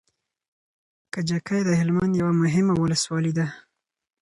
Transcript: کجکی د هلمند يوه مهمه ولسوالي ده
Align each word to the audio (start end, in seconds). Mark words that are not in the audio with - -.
کجکی 1.13 1.61
د 1.65 1.69
هلمند 1.79 2.13
يوه 2.21 2.33
مهمه 2.43 2.73
ولسوالي 2.77 3.31
ده 3.37 3.45